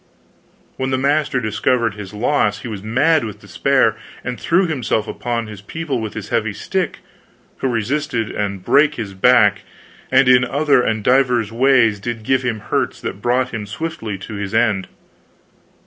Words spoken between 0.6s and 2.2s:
When the master discovered his